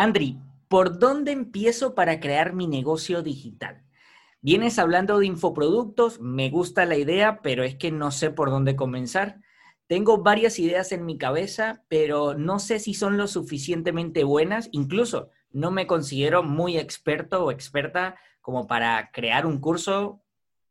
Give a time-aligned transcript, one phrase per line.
[0.00, 3.84] Andri, ¿por dónde empiezo para crear mi negocio digital?
[4.40, 8.76] Vienes hablando de infoproductos, me gusta la idea, pero es que no sé por dónde
[8.76, 9.42] comenzar.
[9.88, 14.70] Tengo varias ideas en mi cabeza, pero no sé si son lo suficientemente buenas.
[14.72, 20.22] Incluso no me considero muy experto o experta como para crear un curso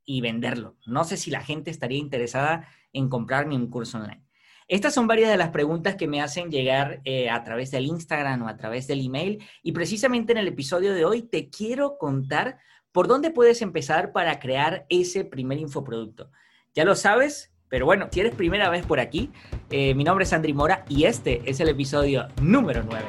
[0.05, 0.75] y venderlo.
[0.87, 4.25] No sé si la gente estaría interesada en comprarme un curso online.
[4.69, 8.43] Estas son varias de las preguntas que me hacen llegar eh, a través del Instagram
[8.43, 12.59] o a través del email y precisamente en el episodio de hoy te quiero contar
[12.91, 16.29] por dónde puedes empezar para crear ese primer infoproducto.
[16.75, 19.31] Ya lo sabes, pero bueno, si eres primera vez por aquí,
[19.71, 23.05] eh, mi nombre es Andri Mora y este es el episodio número 9.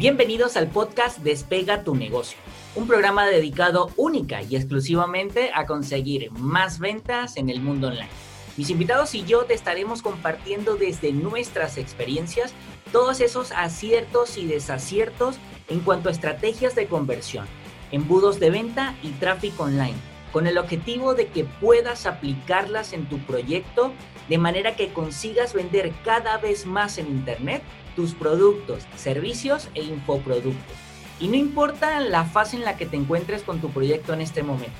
[0.00, 2.38] Bienvenidos al podcast Despega tu negocio,
[2.74, 8.08] un programa dedicado única y exclusivamente a conseguir más ventas en el mundo online.
[8.56, 12.54] Mis invitados y yo te estaremos compartiendo desde nuestras experiencias
[12.92, 15.36] todos esos aciertos y desaciertos
[15.68, 17.46] en cuanto a estrategias de conversión,
[17.92, 19.98] embudos de venta y tráfico online,
[20.32, 23.92] con el objetivo de que puedas aplicarlas en tu proyecto
[24.30, 27.62] de manera que consigas vender cada vez más en Internet
[28.00, 30.76] tus productos, servicios e infoproductos.
[31.20, 34.42] Y no importa la fase en la que te encuentres con tu proyecto en este
[34.42, 34.72] momento.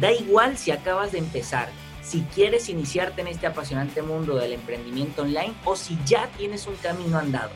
[0.00, 1.68] Da igual si acabas de empezar,
[2.02, 6.76] si quieres iniciarte en este apasionante mundo del emprendimiento online o si ya tienes un
[6.76, 7.50] camino andado.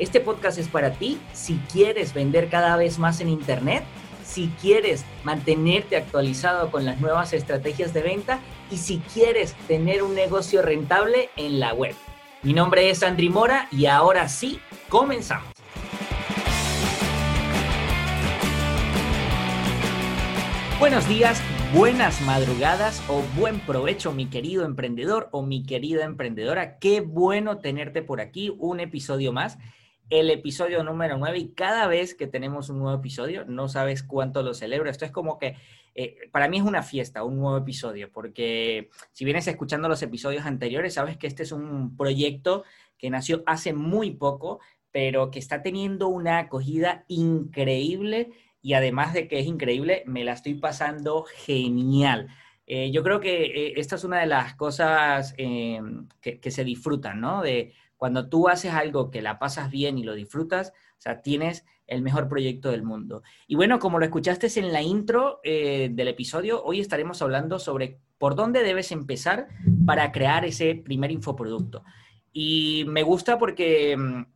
[0.00, 3.84] Este podcast es para ti si quieres vender cada vez más en Internet,
[4.24, 10.16] si quieres mantenerte actualizado con las nuevas estrategias de venta y si quieres tener un
[10.16, 11.94] negocio rentable en la web.
[12.46, 15.52] Mi nombre es Andri Mora y ahora sí, comenzamos.
[20.78, 21.42] Buenos días,
[21.74, 26.78] buenas madrugadas o buen provecho, mi querido emprendedor o mi querida emprendedora.
[26.78, 29.58] Qué bueno tenerte por aquí, un episodio más,
[30.08, 34.42] el episodio número 9 y cada vez que tenemos un nuevo episodio, no sabes cuánto
[34.42, 34.88] lo celebro.
[34.88, 35.56] Esto es como que
[35.94, 40.44] eh, para mí es una fiesta, un nuevo episodio, porque si vienes escuchando los episodios
[40.44, 42.64] anteriores, sabes que este es un proyecto
[42.98, 44.60] que nació hace muy poco,
[44.92, 48.30] pero que está teniendo una acogida increíble
[48.62, 52.28] y además de que es increíble, me la estoy pasando genial.
[52.66, 55.80] Eh, yo creo que eh, esta es una de las cosas que,
[56.20, 57.42] que, se disfrutan, ¿no?
[57.42, 61.64] De cuando tú haces algo que la pasas bien y lo disfrutas, o sea, tienes
[61.86, 63.22] el mejor proyecto del mundo.
[63.46, 68.00] Y bueno, como lo escuchaste en la intro eh, del episodio, hoy estaremos hablando sobre
[68.18, 69.48] por dónde debes empezar
[69.84, 71.84] para crear ese primer infoproducto.
[72.32, 74.26] Y me gusta porque, mm,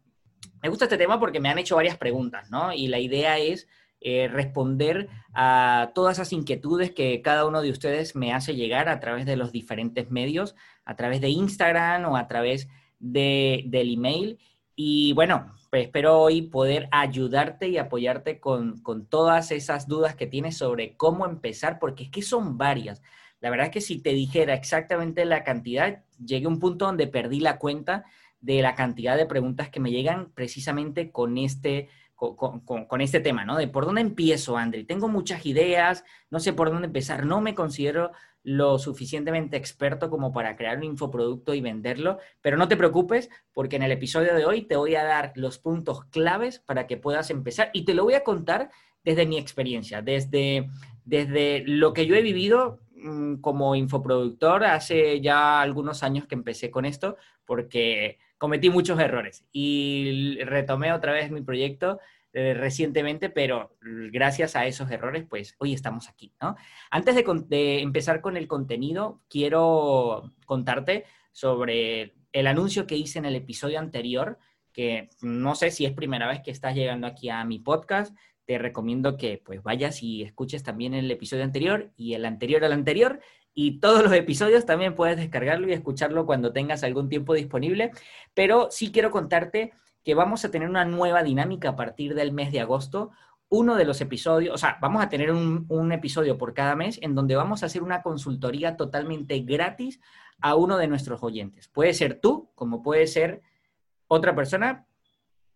[0.63, 2.73] me gusta este tema porque me han hecho varias preguntas, ¿no?
[2.73, 3.69] Y la idea es
[4.03, 9.01] eh, responder a todas esas inquietudes que cada uno de ustedes me hace llegar a
[9.01, 10.55] través de los diferentes medios,
[10.87, 12.69] a través de Instagram o a través
[13.01, 14.39] de, del email.
[14.77, 20.57] Y bueno, pues espero hoy poder ayudarte y apoyarte con, todas esas dudas que tienes
[20.57, 23.03] sobre cómo empezar, porque es que son varias.
[23.41, 27.07] La verdad es que si te dijera exactamente la cantidad, llegué a un punto donde
[27.07, 28.05] perdí la cuenta
[28.41, 33.45] de la cantidad de preguntas que me llegan precisamente con este, con, con, este tema,
[33.45, 33.57] ¿no?
[33.57, 34.85] De por dónde empiezo, Andri.
[34.85, 38.11] Tengo muchas ideas, no sé por dónde empezar, no me considero
[38.43, 43.77] lo suficientemente experto como para crear un infoproducto y venderlo, pero no te preocupes porque
[43.77, 47.31] en el episodio de hoy te voy a dar los puntos claves para que puedas
[47.31, 48.71] empezar y te lo voy a contar
[49.05, 50.69] desde mi experiencia, desde,
[51.05, 56.71] desde lo que yo he vivido mm, como infoproductor hace ya algunos años que empecé
[56.71, 61.99] con esto porque cometí muchos errores y retomé otra vez mi proyecto
[62.33, 63.77] eh, recientemente, pero
[64.13, 66.33] gracias a esos errores, pues hoy estamos aquí.
[66.91, 67.17] Antes
[67.49, 73.81] de, empezar con el contenido, quiero contarte sobre el anuncio que hice en el episodio
[73.81, 74.39] anterior,
[74.73, 78.17] que no sé si es primera vez que estás llegando aquí a mi podcast,
[78.47, 82.73] te recomiendo que pues vayas y escuches también el episodio anterior y el anterior al
[82.73, 83.21] anterior
[83.55, 87.91] y todos los episodios también puedes descargarlo y escucharlo cuando tengas algún tiempo disponible,
[88.35, 89.73] pero sí quiero contarte
[90.05, 93.11] que vamos a tener una nueva dinámica a partir del mes de agosto.
[93.49, 97.15] Uno de los episodios, o sea, vamos a tener un, episodio por cada mes en
[97.15, 100.01] donde vamos a hacer una consultoría totalmente gratis
[100.41, 101.69] a uno de nuestros oyentes.
[101.69, 103.43] Puede ser tú, como puede ser
[104.07, 104.87] otra persona.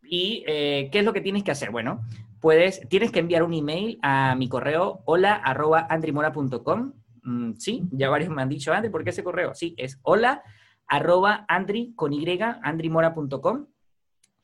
[0.02, 1.70] ¿Y eh, qué es lo que tienes que hacer?
[1.70, 2.02] Bueno,
[2.40, 5.42] puedes, tienes que enviar un email a mi correo hola.
[7.22, 9.54] Mm, sí, ya varios me han dicho antes, ¿por qué ese correo?
[9.54, 10.42] Sí, es hola
[10.86, 11.94] arroba andri
[12.62, 13.66] andrimora.com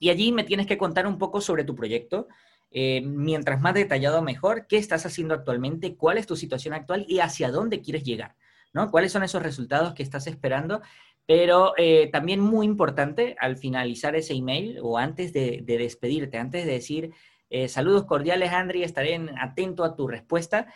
[0.00, 2.26] y allí me tienes que contar un poco sobre tu proyecto.
[2.72, 4.66] Eh, mientras más detallado, mejor.
[4.66, 5.94] ¿Qué estás haciendo actualmente?
[5.94, 7.04] ¿Cuál es tu situación actual?
[7.06, 8.34] ¿Y hacia dónde quieres llegar?
[8.72, 8.90] ¿no?
[8.90, 10.80] ¿Cuáles son esos resultados que estás esperando?
[11.26, 16.72] Pero eh, también muy importante, al finalizar ese email o antes de, despedirte, antes de
[16.72, 17.12] decir
[17.50, 20.72] eh, saludos cordiales, Andri, estaré atento a tu respuesta,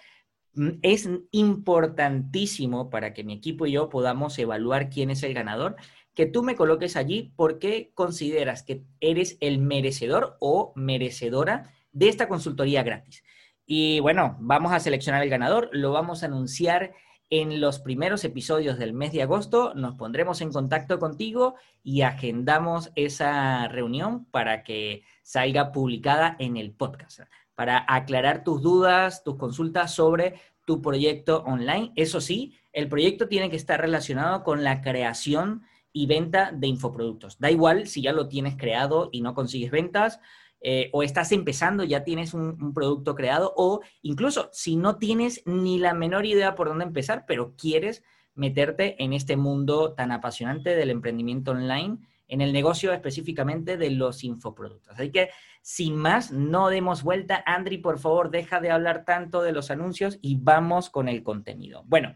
[0.54, 5.76] mm, es importantísimo para que mi equipo y yo podamos evaluar quién es el ganador,
[6.14, 12.28] que tú me coloques allí porque consideras que eres el merecedor o merecedora de esta
[12.28, 13.24] consultoría gratis.
[13.66, 16.92] Y bueno, vamos a seleccionar el ganador, lo vamos a anunciar
[17.30, 22.92] en los primeros episodios del mes de agosto nos pondremos en contacto contigo y agendamos
[22.96, 27.20] esa reunión para que salga publicada en el podcast,
[27.54, 30.34] para aclarar tus dudas, tus consultas sobre
[30.66, 31.92] tu proyecto online.
[31.96, 35.62] Eso sí, el proyecto tiene que estar relacionado con la creación
[35.94, 37.38] y venta de infoproductos.
[37.38, 40.20] Da igual si ya lo tienes creado y no consigues ventas,
[40.60, 45.78] eh, o estás empezando, ya tienes un, producto creado, o incluso si no tienes ni
[45.78, 48.02] la menor idea por dónde empezar, pero quieres
[48.34, 54.24] meterte en este mundo tan apasionante del emprendimiento online, en el negocio específicamente de los
[54.24, 54.94] infoproductos.
[54.98, 55.28] Así que,
[55.62, 57.44] sin más, no demos vuelta.
[57.46, 61.84] Andri, por favor, deja de hablar tanto de los anuncios y vamos con el contenido.
[61.86, 62.14] Bueno,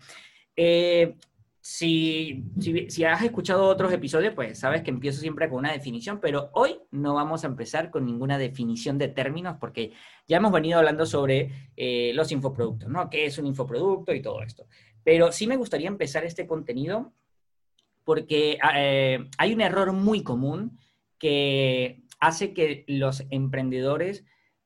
[0.56, 1.16] eh,
[1.70, 2.44] si,
[2.88, 6.78] si, has escuchado otros episodios, pues sabes que empiezo siempre con una definición, pero hoy
[6.92, 9.92] no vamos a empezar con ninguna definición de términos porque
[10.26, 13.10] ya hemos venido hablando sobre eh, los infoproductos, ¿no?
[13.10, 14.66] ¿Qué es un infoproducto y todo esto?
[15.04, 17.12] Pero sí me gustaría empezar este contenido
[18.02, 20.78] porque eh, hay un error muy común
[21.18, 24.24] que hace que los emprendedores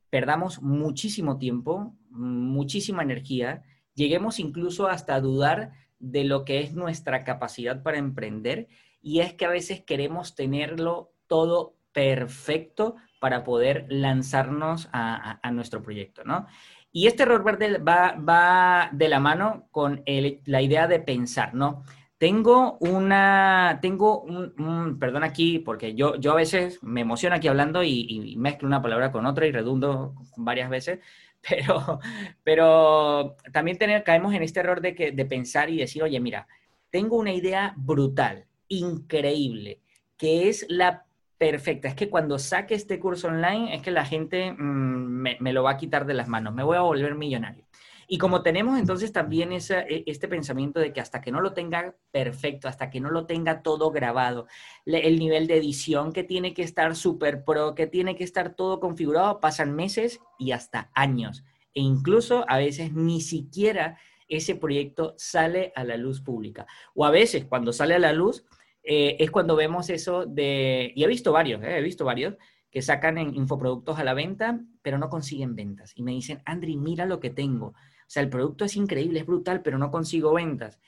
[0.09, 3.65] perdamos muchísimo tiempo, muchísima energía,
[3.95, 8.69] lleguemos incluso hasta dudar de lo que es nuestra capacidad para emprender
[9.01, 16.25] y es que a veces queremos tenerlo todo perfecto para poder lanzarnos a, nuestro proyecto,
[16.25, 16.47] ¿no?
[16.91, 20.03] Y este error verde va, va de la mano con
[20.45, 21.85] la idea de pensar, ¿no?
[22.19, 27.83] Tengo una, tengo un, perdón aquí, porque yo, yo a veces me emociono aquí hablando
[27.83, 31.01] y, y mezclo una palabra con otra y redundo varias veces,
[31.49, 32.01] pero,
[32.45, 36.47] pero también tener, caemos en este error de, que, de pensar y decir, oye, mira,
[36.91, 39.81] tengo una idea brutal, increíble,
[40.17, 41.05] que es la
[41.39, 41.89] perfecta.
[41.89, 45.65] Es que cuando saque este curso online, es que la gente mm, me, me, lo
[45.65, 47.65] va a quitar de las manos, me voy a volver millonario.
[48.13, 51.55] Y como tenemos entonces también esa, e, este pensamiento de que hasta que no lo
[51.55, 54.47] tenga perfecto, hasta que no lo tenga todo grabado,
[54.85, 58.81] el nivel de edición que tiene que estar súper pro, que tiene que estar todo
[58.81, 61.43] configurado, pasan meses y hasta años.
[61.73, 63.99] E incluso a veces ni siquiera
[64.29, 66.67] ese proyecto sale a la luz pública.
[66.95, 68.45] O a veces cuando sale a la luz
[68.83, 72.35] eh, es cuando vemos eso de, y he visto varios, eh, he visto varios,
[72.71, 75.93] que sacan en infoproductos a la venta, pero no consiguen ventas.
[75.97, 77.73] Y me dicen, Andri, mira lo que tengo.
[78.13, 80.79] Sea, el producto es increíble, es brutal, pero no consigo ventas.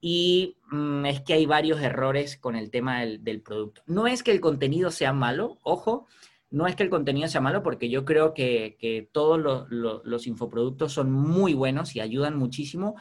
[0.00, 3.82] Y mm, es que hay varios errores con el tema del, producto.
[3.84, 6.06] No es que el contenido sea malo, ojo,
[6.48, 11.12] no es que el contenido sea malo, porque yo creo que, todos los infoproductos son
[11.12, 12.96] muy buenos y ayudan muchísimo,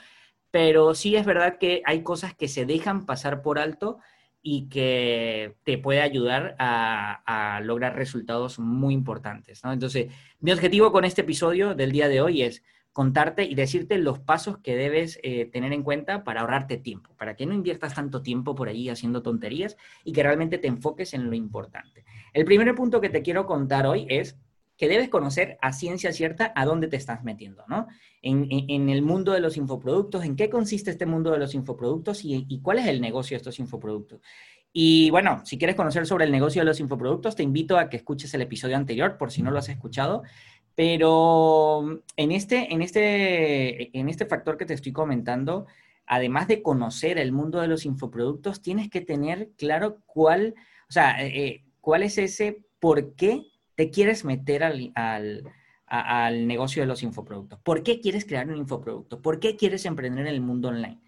[0.51, 3.99] pero sí es verdad que hay cosas que se dejan pasar por alto
[4.41, 9.61] y que te puede ayudar a, lograr resultados muy importantes.
[9.63, 10.11] Entonces,
[10.41, 12.61] mi objetivo con este episodio del día de hoy es
[12.99, 17.37] contarte y decirte los pasos que debes eh, tener en cuenta para ahorrarte tiempo, para
[17.37, 21.29] que no inviertas tanto tiempo por ahí haciendo tonterías y que realmente te enfoques en
[21.29, 22.03] lo importante.
[22.33, 24.37] El primer punto que te quiero contar hoy es
[24.75, 27.87] que debes conocer a ciencia cierta a dónde te estás metiendo, ¿no?
[28.21, 32.45] En, el mundo de los infoproductos, en qué consiste este mundo de los infoproductos y,
[32.49, 34.19] y cuál es el negocio de estos infoproductos.
[34.71, 37.97] Y bueno, si quieres conocer sobre el negocio de los infoproductos, te invito a que
[37.97, 40.23] escuches el episodio anterior, por si no lo has escuchado.
[40.80, 45.66] Pero en este, en este, en este factor que te estoy comentando,
[46.06, 50.56] además de conocer el mundo de los infoproductos, tienes que tener claro cuál,
[50.88, 53.44] o sea, eh, cuál es ese por qué
[53.76, 54.94] te quieres meter al,
[55.86, 57.59] al, negocio de los infoproductos.
[57.59, 59.21] ¿Por qué quieres crear un infoproducto?
[59.21, 61.02] ¿Por qué quieres emprender en el mundo online?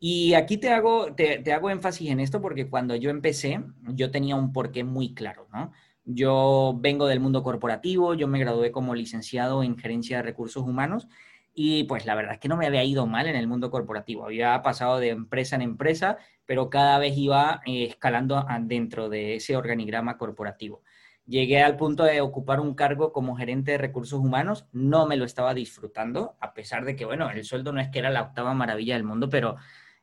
[0.00, 3.62] Y aquí te hago, te, te hago énfasis en esto porque cuando yo empecé,
[3.94, 5.70] yo tenía un porqué muy claro, ¿no?
[6.04, 11.08] Yo vengo del mundo corporativo, yo me gradué como licenciado en gerencia de recursos humanos
[11.54, 14.24] y pues la verdad es que no me había ido mal en el mundo corporativo.
[14.24, 19.56] Había pasado de empresa en empresa, pero cada vez iba eh, escalando dentro de ese
[19.56, 20.82] organigrama corporativo.
[21.26, 25.24] Llegué al punto de ocupar un cargo como gerente de recursos humanos, no me lo
[25.24, 28.54] estaba disfrutando, a pesar de que, bueno, el sueldo no es que era la octava
[28.54, 29.56] maravilla del mundo, pero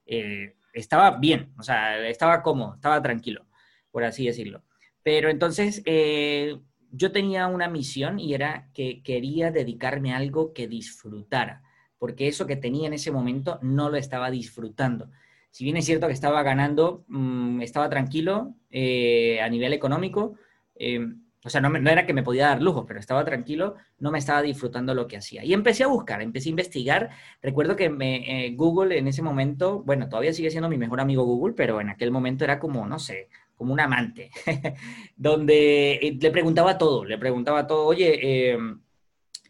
[0.05, 3.45] eh, estaba bien, o sea, estaba cómodo, estaba tranquilo,
[3.91, 4.63] por así decirlo.
[5.03, 6.59] Pero entonces, eh,
[6.91, 11.63] yo tenía una misión y era que quería dedicarme a algo que disfrutara,
[11.97, 15.09] porque eso que tenía en ese momento no lo estaba disfrutando.
[15.51, 20.35] Si bien es cierto que estaba ganando, mm, estaba tranquilo eh, a nivel económico,
[20.75, 20.99] eh,
[21.43, 24.41] o sea, no, era que me podía dar lujo, pero estaba tranquilo, no me estaba
[24.41, 25.43] disfrutando lo que hacía.
[25.45, 27.09] Y empecé a buscar, empecé a investigar.
[27.41, 31.23] Recuerdo que me, eh, Google en ese momento, bueno, todavía sigue siendo mi mejor amigo
[31.23, 33.29] Google, pero en aquel momento era como, no sé,
[33.59, 34.31] como un amante,
[35.17, 38.81] donde eh, le preguntaba todo, le preguntaba todo, oye, em,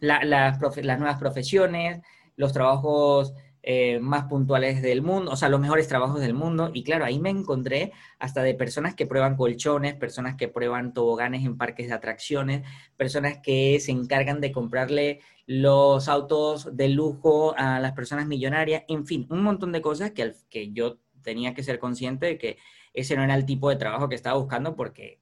[0.02, 2.02] las nuevas profesiones,
[2.36, 6.72] los trabajos eh, más puntuales del mundo, o sea, los mejores trabajos del mundo.
[6.74, 11.46] Y claro, ahí me encontré hasta de personas que prueban colchones, personas que prueban toboganes
[11.46, 17.80] en parques de atracciones, personas que se encargan de comprarle los autos de lujo a
[17.80, 21.78] las personas millonarias, en fin, un montón de cosas que, que yo tenía que ser
[21.78, 22.58] consciente de que
[23.00, 25.20] ese no era el tipo de trabajo que estaba buscando porque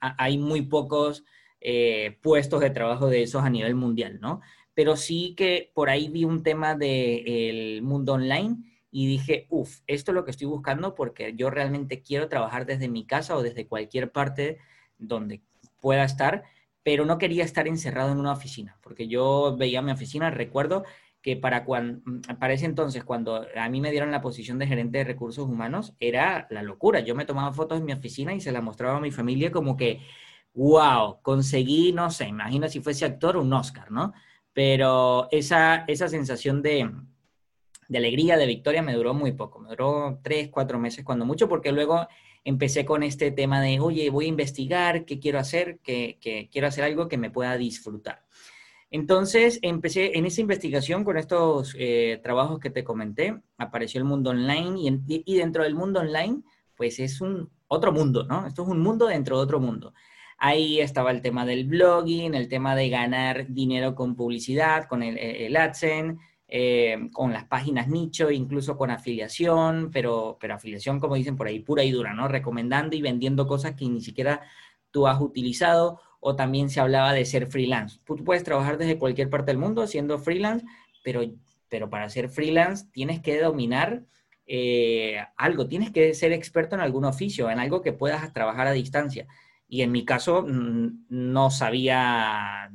[0.00, 1.24] hay muy pocos
[1.60, 4.40] eh, puestos de trabajo de esos a nivel mundial, ¿no?
[4.74, 8.56] Pero sí que por ahí vi un tema del mundo online
[8.90, 12.88] y dije, uff, esto es lo que estoy buscando porque yo realmente quiero trabajar desde
[12.88, 14.58] mi casa o desde cualquier parte
[14.98, 15.42] donde
[15.80, 16.44] pueda estar,
[16.82, 20.84] pero no quería estar encerrado en una oficina, porque yo veía mi oficina, recuerdo
[21.22, 22.00] que para, cuando,
[22.38, 25.94] para ese entonces, cuando a mí me dieron la posición de gerente de recursos humanos,
[26.00, 27.00] era la locura.
[27.00, 29.76] Yo me tomaba fotos en mi oficina y se las mostraba a mi familia como
[29.76, 30.00] que,
[30.54, 34.14] wow, conseguí, no sé, imagina si fuese actor, un Oscar, ¿no?
[34.52, 36.90] Pero esa, esa sensación de,
[37.88, 39.60] de alegría, de victoria, me duró muy poco.
[39.60, 42.08] Me duró tres, cuatro meses, cuando mucho, porque luego
[42.44, 46.18] empecé con este tema de, oye, voy a investigar, qué quiero hacer, que
[46.50, 48.24] quiero hacer algo que me pueda disfrutar.
[48.90, 54.30] Entonces, empecé en esa investigación con estos eh, trabajos que te comenté, apareció el mundo
[54.30, 56.42] online y, dentro del mundo online,
[56.76, 58.46] pues es un otro mundo, ¿no?
[58.46, 59.94] Esto es un mundo dentro de otro mundo.
[60.38, 65.56] Ahí estaba el tema del blogging, el tema de ganar dinero con publicidad, con el,
[65.56, 71.46] AdSense, eh, con las páginas nicho, incluso con afiliación, pero, pero afiliación, como dicen por
[71.46, 72.26] ahí, pura y dura, ¿no?
[72.26, 74.40] Recomendando y vendiendo cosas que ni siquiera
[74.90, 77.98] tú has utilizado o también se hablaba de ser freelance.
[78.04, 80.64] Tú puedes trabajar desde cualquier parte del mundo siendo freelance,
[81.02, 81.22] pero,
[81.68, 84.04] pero para ser freelance tienes que dominar
[84.46, 88.72] eh, algo, tienes que ser experto en algún oficio, en algo que puedas trabajar a
[88.72, 89.26] distancia.
[89.68, 92.70] Y en mi caso no sabía,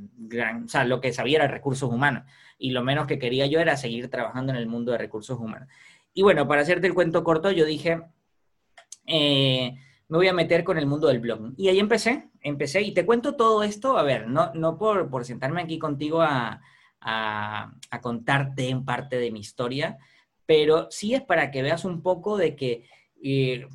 [0.67, 2.23] sea, lo que sabía era recursos humanos.
[2.57, 5.67] Y lo menos que quería yo era seguir trabajando en el mundo de recursos humanos.
[6.13, 8.01] Y bueno, para hacerte el cuento corto, yo dije,
[9.05, 9.75] eh,
[10.07, 11.53] me voy a meter con el mundo del blog.
[11.57, 15.25] Y ahí empecé, empecé y te cuento todo esto, a ver, no, no por, por
[15.25, 16.61] sentarme aquí contigo a,
[17.01, 17.71] a,
[18.01, 19.97] contarte en parte de mi historia,
[20.45, 22.85] pero sí es para que veas un poco de que
[23.23, 23.67] eh,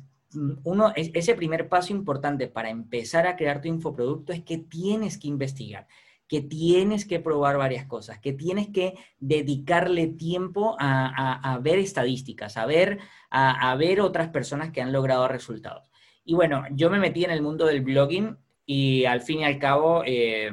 [0.63, 5.27] uno, ese primer paso importante para empezar a crear tu infoproducto es que tienes que
[5.27, 5.87] investigar
[6.31, 12.55] que tienes que probar varias cosas, que tienes que dedicarle tiempo a, a, ver estadísticas,
[12.55, 15.90] a ver, a, ver otras personas que han logrado resultados.
[16.23, 19.59] Y bueno, yo me metí en el mundo del blogging y al fin y al
[19.59, 20.51] cabo, eh,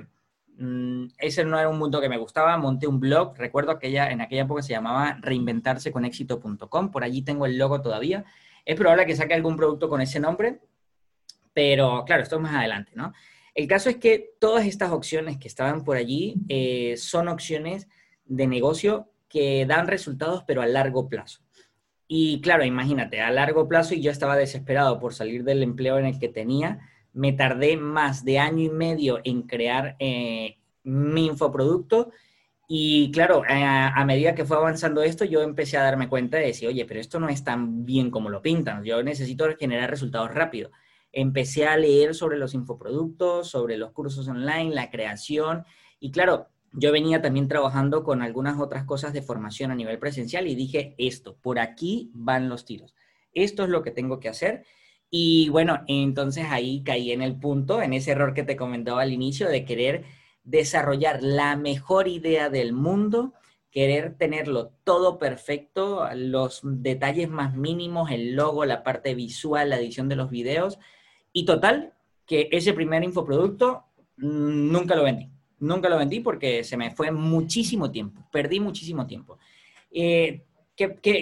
[0.57, 2.57] mm, ese no era un mundo que me gustaba.
[2.57, 7.59] Monté un blog, recuerdo aquella, en aquella época se llamaba reinventarseconexito.com, por allí tengo el
[7.59, 8.25] logo todavía.
[8.65, 10.61] Es probable que saque algún producto con ese nombre,
[11.53, 13.13] pero claro, esto es más adelante, ¿no?
[13.55, 17.89] El caso es que todas estas opciones que estaban por allí eh, son opciones
[18.25, 21.41] de negocio que dan resultados, pero a largo plazo.
[22.11, 26.07] Y claro, imagínate, a largo plazo y yo estaba desesperado por salir del empleo en
[26.07, 26.81] el que tenía,
[27.13, 32.11] me tardé más de año y medio en crear eh, mi infoproducto.
[32.67, 36.69] Y claro, a, medida que fue avanzando esto, yo empecé a darme cuenta de decir,
[36.69, 40.73] oye, pero esto no es tan bien como lo pintan, yo necesito generar resultados rápidos.
[41.13, 45.65] Empecé a leer sobre los infoproductos, sobre los cursos online, la creación.
[45.99, 50.47] Y claro, yo venía también trabajando con algunas otras cosas de formación a nivel presencial
[50.47, 52.95] y dije, esto, por aquí van los tiros.
[53.33, 54.65] Esto es lo que tengo que hacer.
[55.11, 59.13] Y bueno, entonces ahí caí en el punto, en ese error que te comentaba al
[59.13, 60.05] inicio, de querer
[60.45, 63.33] desarrollar la mejor idea del mundo,
[63.71, 70.09] querer tenerlo todo perfecto, los detalles más mínimos, el logo, la parte visual, la edición
[70.09, 70.79] de los videos.
[71.33, 71.95] Y total,
[72.27, 73.85] que ese primer infoproducto
[74.19, 79.07] mm, nunca lo vendí Nunca lo vendí porque se me fue muchísimo tiempo, perdí muchísimo
[79.07, 79.39] tiempo.
[79.91, 80.45] Eh,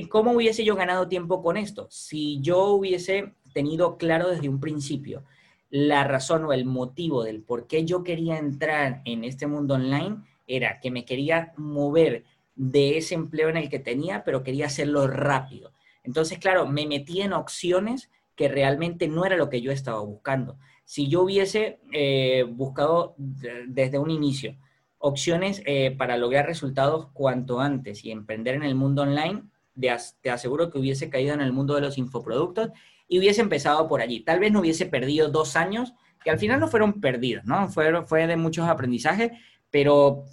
[0.08, 1.86] cómo hubiese yo ganado tiempo con esto?
[1.90, 5.24] Si yo hubiese tenido claro desde un principio
[5.70, 10.18] la razón o el motivo del por qué yo quería entrar en este mundo online,
[10.46, 12.24] era que me quería mover
[12.54, 15.72] de ese empleo en el que tenía, pero quería hacerlo rápido.
[16.04, 20.56] Entonces, claro, me metí en opciones que realmente no era lo que yo estaba buscando
[20.86, 24.56] si yo hubiese eh, buscado desde un inicio
[24.98, 29.42] opciones eh, para lograr resultados cuanto antes y emprender en el mundo online,
[29.74, 32.70] te aseguro que hubiese caído en el mundo de los infoproductos
[33.08, 34.20] y hubiese empezado por allí.
[34.20, 35.92] Tal vez no hubiese perdido dos años,
[36.24, 37.68] que al final no fueron perdidos, ¿no?
[37.68, 39.32] Fue, fue de muchos aprendizajes,
[39.70, 40.24] pero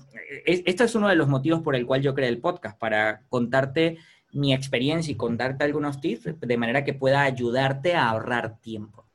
[0.46, 3.98] esto es uno de los motivos por el cual yo creé el podcast, para contarte
[4.32, 9.06] mi experiencia y contarte algunos tips de manera que pueda ayudarte a ahorrar tiempo.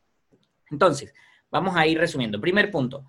[0.71, 1.15] Entonces,
[1.51, 2.41] vamos a ir resumiendo.
[2.41, 3.05] Primer punto,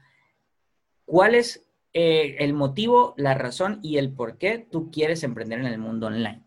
[1.05, 5.67] ¿cuál es eh, el motivo, la razón y el por qué tú quieres emprender en
[5.67, 6.43] el mundo online?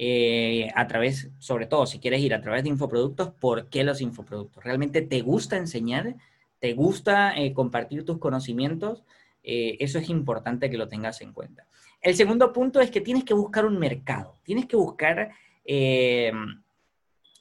[0.00, 4.00] Eh, a través, sobre todo si quieres ir a través de infoproductos, ¿por qué los
[4.00, 4.62] infoproductos?
[4.62, 6.14] ¿Realmente te gusta enseñar?
[6.60, 9.04] ¿Te gusta eh, compartir tus conocimientos?
[9.50, 11.66] eso es importante que lo tengas en cuenta.
[12.02, 15.30] El segundo punto es que tienes que buscar un mercado, tienes que buscar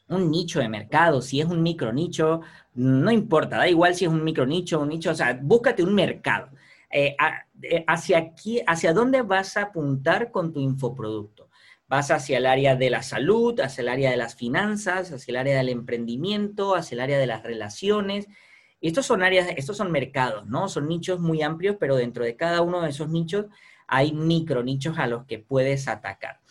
[0.10, 2.42] un nicho de mercado, si es un micro nicho,
[2.78, 5.96] no importa, da igual si es un micro nicho, un nicho, o sea, búscate un
[5.96, 6.50] mercado.
[6.92, 7.18] Eh,
[7.64, 11.50] eh, hacia, aquí, ¿Hacia dónde vas a apuntar con tu infoproducto?
[11.88, 15.38] ¿Vas hacia el área de la salud, hacia el área de las finanzas, hacia el
[15.38, 18.28] área del emprendimiento, hacia el área de las relaciones?
[18.80, 20.70] Estos son áreas, estos son mercados, ¿no?
[20.70, 23.48] Son nichos muy amplios, pero dentro de cada uno de esos nichos
[23.88, 26.42] hay micro nichos a los que puedes atacar.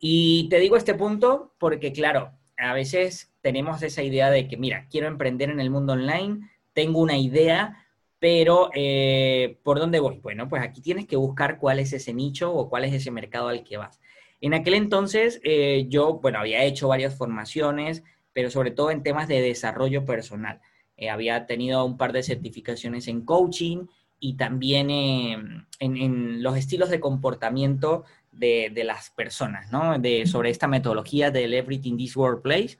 [0.00, 4.88] Y te digo este punto porque, claro, a veces tenemos esa idea de que, mira,
[4.90, 7.86] quiero emprender en el mundo online, tengo una idea,
[8.18, 10.18] pero eh, ¿por dónde voy?
[10.18, 13.46] Bueno, pues aquí tienes que buscar cuál es ese nicho o cuál es ese mercado
[13.46, 14.00] al que vas.
[14.40, 19.28] En aquel entonces eh, yo, bueno, había hecho varias formaciones, pero sobre todo en temas
[19.28, 20.60] de desarrollo personal.
[20.96, 23.86] Eh, había tenido un par de certificaciones en coaching
[24.18, 30.00] y también en, en, los estilos de comportamiento de, las personas, ¿no?
[30.00, 32.76] De, sobre esta metodología del Everything This Workplace.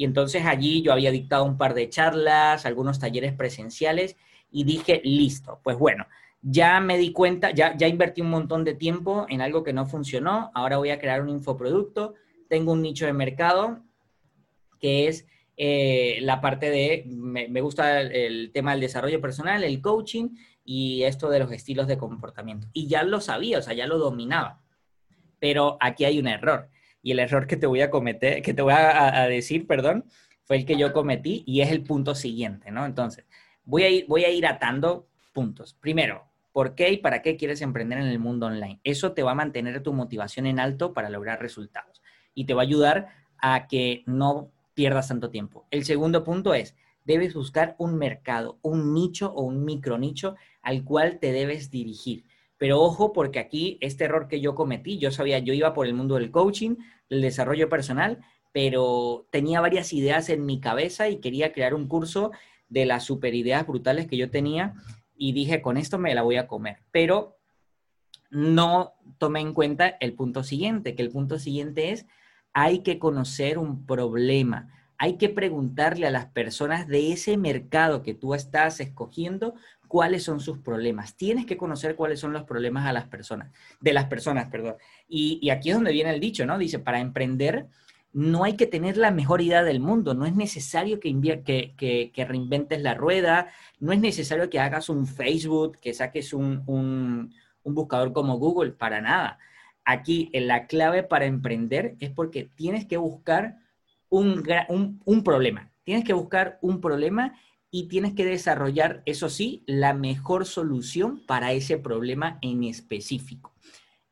[0.00, 4.16] Y entonces allí yo había dictado un par de charlas, algunos talleres presenciales
[4.50, 6.06] y dije, listo, pues bueno,
[6.40, 10.50] ya me di cuenta, ya, invertí un montón de tiempo en algo que no funcionó,
[10.54, 12.14] ahora voy a crear un infoproducto,
[12.48, 13.82] tengo un nicho de mercado
[14.80, 15.26] que es
[15.58, 20.30] eh, la parte de, me, gusta el, tema del desarrollo personal, el coaching
[20.64, 22.68] y esto de los estilos de comportamiento.
[22.72, 24.62] Y ya lo sabía, o sea, ya lo dominaba.
[25.38, 26.70] Pero aquí hay un error.
[27.02, 30.04] Y el error que te voy a cometer, que te voy a, decir, perdón,
[30.44, 32.84] fue el que yo cometí y es el punto siguiente, ¿no?
[32.84, 33.24] Entonces,
[33.64, 35.74] voy a ir, voy a ir atando puntos.
[35.74, 38.80] Primero, ¿por qué y para qué quieres emprender en el mundo online?
[38.84, 42.02] Eso te va a mantener tu motivación en alto para lograr resultados
[42.34, 43.08] y te va a ayudar
[43.38, 45.66] a que no pierdas tanto tiempo.
[45.70, 50.84] El segundo punto es, debes buscar un mercado, un nicho o un micro nicho al
[50.84, 52.24] cual te debes dirigir.
[52.60, 55.94] Pero ojo, porque aquí este error que yo cometí, yo sabía, yo iba por el
[55.94, 56.76] mundo del coaching,
[57.08, 58.18] el desarrollo personal,
[58.52, 62.32] pero tenía varias ideas en mi cabeza y quería crear un curso
[62.68, 64.74] de las super ideas brutales que yo tenía
[65.16, 66.80] y dije, con esto me la voy a comer.
[66.90, 67.38] Pero
[68.30, 72.04] no tomé en cuenta el punto siguiente, que el punto siguiente es,
[72.52, 74.68] hay que conocer un problema,
[74.98, 79.54] hay que preguntarle a las personas de ese mercado que tú estás escogiendo
[79.90, 81.16] cuáles son sus problemas.
[81.16, 83.50] Tienes que conocer cuáles son los problemas a las personas,
[83.80, 84.76] de las personas, perdón.
[85.08, 86.56] Y, aquí es donde viene el dicho, ¿no?
[86.58, 87.66] Dice, para emprender
[88.12, 91.42] no hay que tener la mejor idea del mundo, no es necesario que,
[91.76, 93.48] que, que, reinventes la rueda,
[93.80, 99.40] no es necesario que hagas un Facebook, que saques un, buscador como Google, para nada.
[99.84, 103.58] Aquí la clave para emprender es porque tienes que buscar
[104.08, 107.34] un problema, tienes que buscar un problema
[107.70, 113.54] y tienes que desarrollar, eso sí, la mejor solución para ese problema en específico.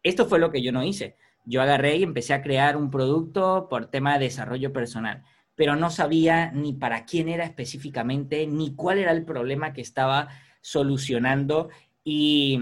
[0.02, 1.16] Esto fue lo que yo no hice.
[1.44, 5.90] Yo agarré y empecé a crear un producto por tema de desarrollo personal, pero no
[5.90, 10.28] sabía ni para quién era específicamente, ni cuál era el problema que estaba
[10.60, 11.68] solucionando.
[12.04, 12.60] Y,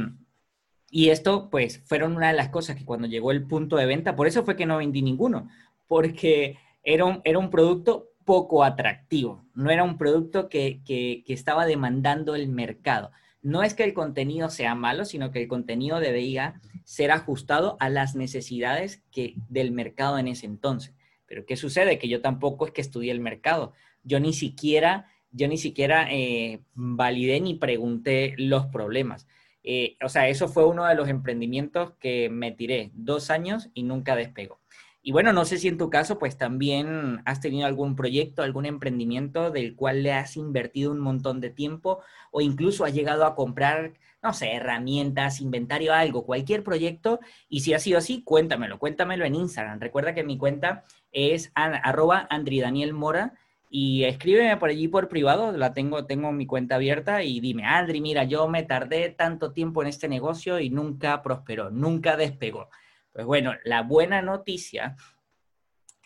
[0.91, 4.17] y esto, pues, fueron una de las cosas que cuando llegó el punto de venta,
[4.17, 5.49] por eso fue que no vendí ninguno,
[5.87, 10.83] porque era un, era un producto poco atractivo, no era un producto que,
[11.27, 13.13] estaba demandando el mercado.
[13.41, 17.89] No es que el contenido sea malo, sino que el contenido debía ser ajustado a
[17.89, 20.93] las necesidades que, del mercado en ese entonces.
[21.27, 21.99] Pero ¿qué sucede?
[21.99, 23.73] Que yo tampoco es que estudié el mercado.
[24.03, 29.29] Yo ni siquiera, yo ni siquiera eh, validé ni pregunté los problemas.
[29.63, 33.85] Eh, o sea, eso fue uno de los emprendimientos que me tiré dos años y
[33.85, 34.61] nunca despegó.
[35.09, 38.67] Y bueno, no sé si en tu caso, pues también has tenido algún proyecto, algún
[38.67, 42.01] emprendimiento del cual le has invertido un montón de tiempo
[42.33, 47.21] o incluso has llegado a comprar, no sé, herramientas, inventario, algo, cualquier proyecto.
[47.49, 49.79] Y si ha sido así, cuéntamelo, cuéntamelo en Instagram.
[49.79, 53.35] Recuerda que mi cuenta es arroba Andri Daniel Mora.
[53.71, 58.01] y escríbeme por allí por privado, la tengo, tengo mi cuenta abierta y dime, Adri,
[58.01, 62.71] mira, yo me tardé tanto tiempo en este negocio y nunca prosperó, nunca despegó.
[63.17, 64.95] Pues bueno, la buena noticia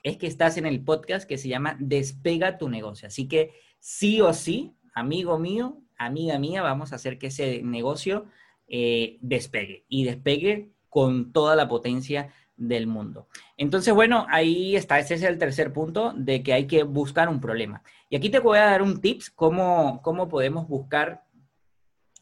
[0.04, 3.08] es que estás en el podcast que se llama Despega tu negocio.
[3.08, 8.26] Así que sí o sí, amigo mío, amiga mía, vamos a hacer que ese negocio
[8.68, 13.26] eh, despegue y despegue con toda la potencia del mundo.
[13.56, 17.40] Entonces, bueno, ahí está, ese es el tercer punto de que hay que buscar un
[17.40, 17.82] problema.
[18.08, 21.24] Y aquí te voy a dar un tips cómo, cómo podemos buscar,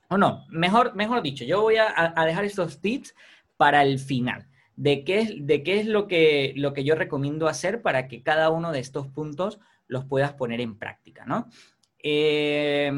[0.09, 3.15] o no, mejor, mejor dicho, yo voy a, dejar estos tips
[3.59, 4.48] para el final,
[4.79, 8.23] de qué es, de qué es lo, que, lo que yo recomiendo hacer para que
[8.23, 11.49] cada uno de estos puntos los puedas poner en práctica, ¿no?
[12.01, 12.89] Eh,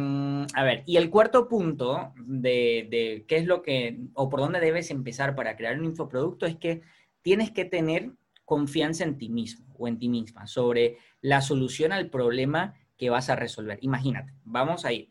[0.54, 4.60] a ver, y el cuarto punto de, de, qué es lo que, o por dónde
[4.60, 6.82] debes empezar para crear un infoproducto es que
[7.22, 8.10] tienes que tener
[8.44, 13.30] confianza en ti mismo o en ti misma sobre la solución al problema que vas
[13.30, 13.78] a resolver.
[13.80, 15.08] Imagínate, vamos a ir.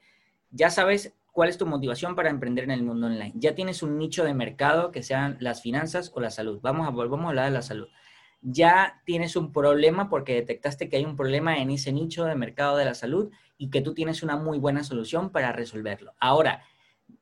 [0.51, 3.33] Ya sabes cuál es tu motivación para emprender en el mundo online.
[3.35, 6.59] Ya tienes un nicho de mercado que sean las finanzas o la salud.
[6.61, 7.87] Vamos a, volvamos a hablar de la salud.
[8.41, 12.77] Ya tienes un problema porque detectaste que hay un problema en ese nicho de mercado
[12.77, 16.13] de la salud y que tú tienes una muy buena solución para resolverlo.
[16.19, 16.63] Ahora,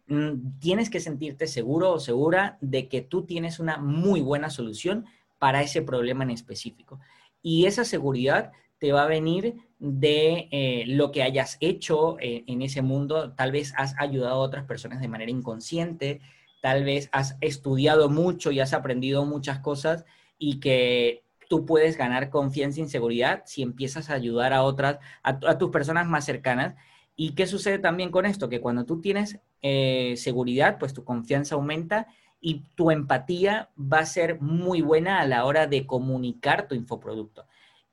[0.08, 5.06] Mm, tienes que sentirte seguro o segura de que tú tienes una muy buena solución
[5.38, 7.00] para ese problema en específico.
[7.42, 12.62] Y esa seguridad te va a venir de eh, lo que hayas hecho eh, en
[12.62, 13.34] ese mundo.
[13.34, 16.22] Tal vez has ayudado a otras personas de manera inconsciente,
[16.62, 20.06] tal vez has estudiado mucho y has aprendido muchas cosas
[20.38, 25.58] y que tú puedes ganar confianza y seguridad si empiezas a ayudar a otras, a
[25.58, 26.76] tus personas más cercanas
[27.20, 28.48] ¿Y qué sucede también con esto?
[28.48, 32.06] Que cuando tú tienes eh, seguridad, pues tu confianza aumenta
[32.40, 37.46] y tu empatía va a ser muy buena a la hora de comunicar tu infoproducto.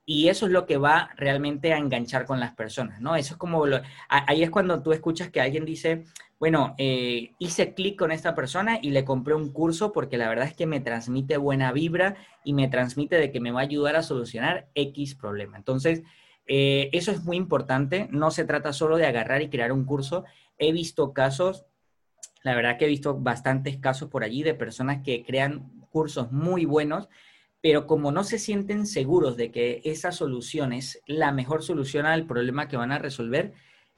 [0.06, 3.16] Y eso es lo que va realmente a enganchar con las personas, ¿no?
[3.16, 3.64] Eso es como,
[4.08, 6.04] ahí es cuando tú escuchas que alguien dice,
[6.38, 10.46] bueno, eh, hice clic con esta persona y le compré un curso porque la verdad
[10.46, 13.96] es que me transmite buena vibra y me transmite de que me va a ayudar
[13.96, 15.56] a solucionar X problema.
[15.56, 16.02] Entonces,
[16.46, 20.24] eh, eso es muy importante, no se trata solo de agarrar y crear un curso.
[20.58, 21.64] He visto casos,
[22.42, 26.66] la verdad que he visto bastantes casos por allí de personas que crean cursos muy
[26.66, 27.08] buenos,
[27.64, 32.26] pero como no se sienten seguros de que esa solución es la mejor solución al
[32.26, 33.54] problema que van a resolver,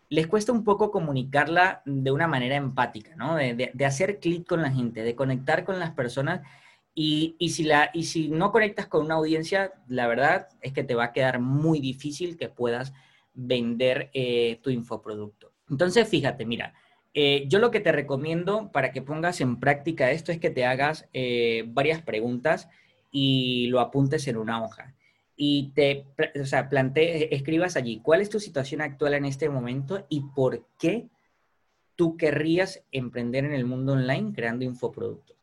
[0.09, 3.35] les cuesta un poco comunicarla de una manera empática, ¿no?
[3.35, 6.47] de, hacer clic con la gente, de conectar con las personas
[6.95, 10.95] y, si la, y si no conectas con una audiencia, la verdad es que te
[10.95, 12.93] va a quedar muy difícil que puedas
[13.35, 15.51] vender eh, tu infoproducto.
[15.69, 16.73] Entonces, fíjate, mira,
[17.15, 20.65] eh, yo lo que te recomiendo para que pongas en práctica esto es que te
[20.65, 22.69] hagas eh, varias preguntas
[23.11, 24.95] y lo apuntes en una hoja.
[25.37, 26.07] Y te,
[26.41, 30.67] o sea, plante, escribas allí cuál es tu situación actual en este momento y por
[30.79, 31.09] qué
[31.95, 35.37] tú querrías emprender en el mundo online creando infoproductos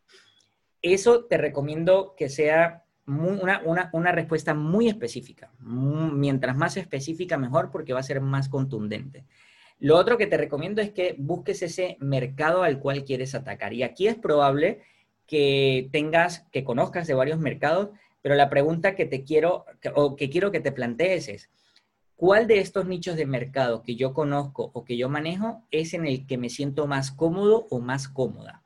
[0.84, 5.52] eso te recomiendo que sea una, respuesta muy específica.
[5.60, 9.26] Mientras más específica, mejor, porque va a ser más contundente.
[9.80, 13.74] Lo otro que te recomiendo es que busques ese mercado al cual quieres atacar.
[13.74, 14.82] Y aquí es probable
[15.28, 17.90] que tengas, que conozcas de varios mercados,
[18.22, 21.50] pero la pregunta que te quiero, o que quiero que te plantees es,
[22.16, 26.06] ¿cuál de estos nichos de mercado que yo conozco o que yo manejo es en
[26.06, 28.64] el que me siento más cómodo o más cómoda?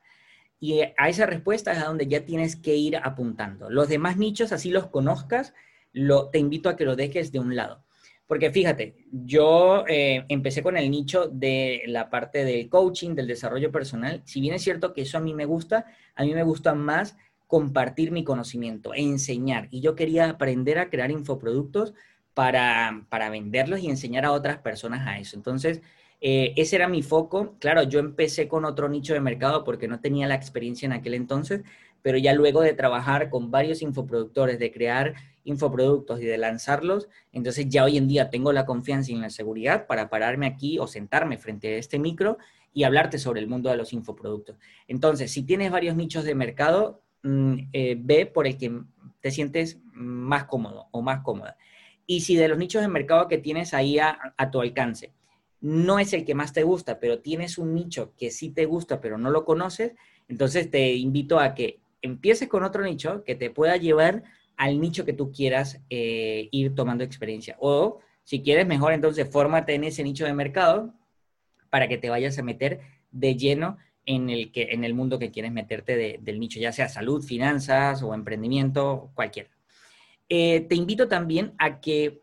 [0.60, 3.70] Y a esa respuesta es a donde ya tienes que ir apuntando.
[3.70, 5.54] Los demás nichos, así los conozcas,
[5.92, 7.84] lo, te invito a que lo dejes de un lado.
[8.28, 13.72] Porque fíjate, yo eh, empecé con el nicho de la parte del coaching, del desarrollo
[13.72, 14.22] personal.
[14.26, 17.16] Si bien es cierto que eso a mí me gusta, a mí me gusta más
[17.46, 19.68] compartir mi conocimiento, enseñar.
[19.70, 21.94] Y yo quería aprender a crear infoproductos
[22.34, 25.34] para, para venderlos y enseñar a otras personas a eso.
[25.34, 25.80] Entonces,
[26.20, 27.56] eh, ese era mi foco.
[27.58, 31.14] Claro, yo empecé con otro nicho de mercado porque no tenía la experiencia en aquel
[31.14, 31.62] entonces,
[32.02, 35.14] pero ya luego de trabajar con varios infoproductores, de crear
[35.48, 39.86] infoproductos y de lanzarlos, entonces ya hoy en día tengo la confianza y la seguridad
[39.86, 42.38] para pararme aquí o sentarme frente a este micro
[42.72, 44.56] y hablarte sobre el mundo de los infoproductos.
[44.86, 48.80] Entonces, si tienes varios nichos de mercado, mm, eh, ve por el que
[49.20, 51.56] te sientes más cómodo o más cómoda.
[52.06, 55.12] Y si de los nichos de mercado que tienes ahí a tu alcance,
[55.60, 59.00] no es el que más te gusta, pero tienes un nicho que sí te gusta,
[59.00, 59.92] pero no lo conoces,
[60.28, 64.22] entonces te invito a que empieces con otro nicho que te pueda llevar
[64.58, 67.56] al nicho que tú quieras eh, ir tomando experiencia.
[67.60, 70.92] O si quieres mejor, entonces fórmate en ese nicho de mercado
[71.70, 75.30] para que te vayas a meter de lleno en el, que, en el mundo que
[75.30, 79.50] quieres meterte del nicho, ya sea salud, finanzas o emprendimiento, cualquiera.
[80.28, 82.20] Eh, te invito también a que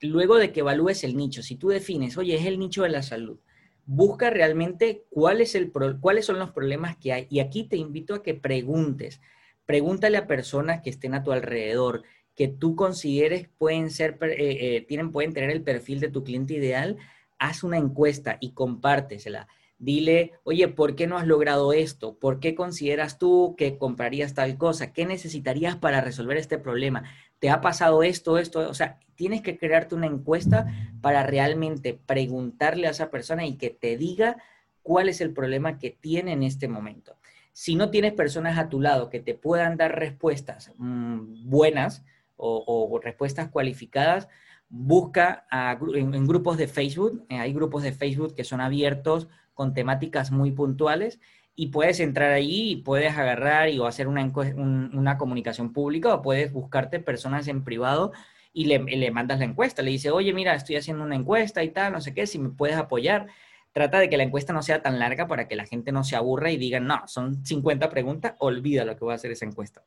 [0.00, 3.02] luego de que evalúes el nicho, si tú defines, oye, es el nicho de la
[3.02, 3.38] salud,
[3.86, 7.26] busca realmente cuál es el cuáles son los problemas que hay.
[7.30, 9.20] Y aquí te invito a que preguntes.
[9.68, 12.02] Pregúntale a personas que estén a tu alrededor,
[12.34, 16.96] que tú consideres pueden ser, eh, eh, pueden tener el perfil de tu cliente ideal.
[17.38, 19.46] Haz una encuesta y compártesela.
[19.76, 22.18] Dile, oye, ¿por qué no has logrado esto?
[22.18, 24.94] ¿Por qué consideras tú que comprarías tal cosa?
[24.94, 27.04] ¿Qué necesitarías para resolver este problema?
[27.38, 28.70] ¿Te ha pasado esto, esto?
[28.70, 30.66] O sea, tienes que crearte una encuesta
[31.02, 34.38] para realmente preguntarle a esa persona y que te diga
[34.82, 37.17] cuál es el problema que tiene en este momento.
[37.58, 42.04] Si no tienes personas a tu lado que te puedan dar respuestas mm, buenas
[42.36, 44.28] o, respuestas cualificadas,
[44.68, 47.26] busca en, grupos de Facebook.
[47.28, 51.18] Eh, hay grupos de Facebook que son abiertos con temáticas muy puntuales
[51.56, 56.22] y puedes entrar ahí y puedes agarrar y o hacer una, una comunicación pública o
[56.22, 58.12] puedes buscarte personas en privado
[58.52, 59.82] y le, le, mandas la encuesta.
[59.82, 62.50] Le dice, oye, mira, estoy haciendo una encuesta y tal, no sé qué, si me
[62.50, 63.26] puedes apoyar
[63.72, 66.16] trata de que la encuesta no sea tan larga para que la gente no se
[66.16, 69.82] aburra y diga, no, son 50 preguntas, olvida lo que va a hacer esa encuesta.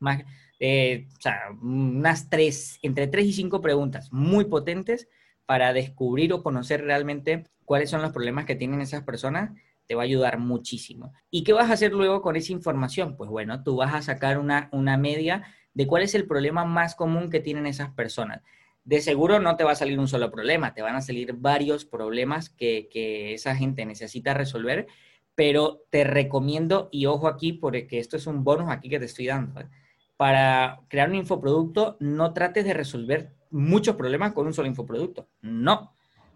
[0.00, 0.24] Más,
[0.58, 5.08] eh, o sea, unas tres, entre tres y cinco preguntas muy potentes
[5.46, 9.50] para descubrir o conocer realmente cuáles son los problemas que tienen esas personas,
[9.86, 11.12] te va a ayudar muchísimo.
[11.30, 13.16] ¿Y qué vas a hacer luego con esa información?
[13.16, 16.94] Pues bueno, tú vas a sacar una, una media de cuál es el problema más
[16.94, 18.40] común que tienen esas personas
[18.84, 21.84] de seguro no te va a salir un solo problema, te van a salir varios
[21.84, 22.88] problemas que,
[23.34, 24.86] esa gente necesita resolver,
[25.34, 29.26] pero te recomiendo, y ojo aquí, porque esto es un bonus aquí que te estoy
[29.26, 29.68] dando, ¿eh?
[30.16, 35.92] para crear un infoproducto, no trates de resolver muchos problemas con un solo infoproducto, no.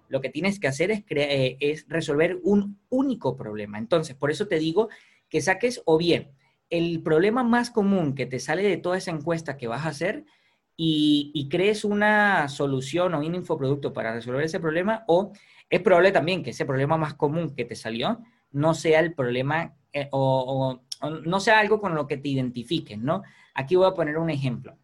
[0.09, 3.77] Lo que tienes que hacer es, eh, es resolver un único problema.
[3.77, 4.89] Entonces, por eso te digo
[5.29, 6.33] que saques o bien
[6.71, 10.25] el problema más común que te sale de toda esa encuesta que vas a hacer,
[10.81, 15.33] y, crees una solución o un infoproducto para resolver ese problema, o
[15.69, 18.21] es probable también que ese problema más común que te salió
[18.53, 20.81] no sea el problema eh, o,
[21.25, 23.23] no sea algo con lo que te identifiques, ¿no?
[23.55, 24.77] Aquí voy a poner un ejemplo.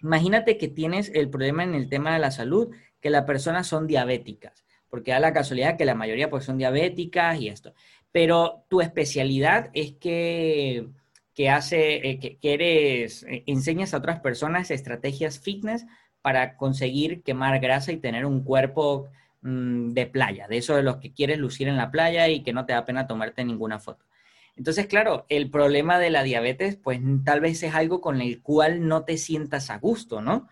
[0.00, 2.68] Imagínate que tienes el problema en el tema de la salud,
[3.00, 7.40] que las personas son diabéticas, porque da la casualidad que la mayoría pues son diabéticas
[7.40, 7.74] y esto.
[8.12, 10.88] Pero tu especialidad es que
[11.40, 15.86] que hace, eh, que, eres, eh, enseñas a otras personas estrategias fitness
[16.20, 19.08] para conseguir quemar grasa y tener un cuerpo
[19.40, 22.52] mm, de playa, de eso de los que quieres lucir en la playa y que
[22.52, 24.04] no te da pena tomarte ninguna foto.
[24.54, 28.86] Entonces, claro, el problema de la diabetes, pues tal vez es algo con el cual
[28.86, 30.46] no te sientas a gusto, ¿no?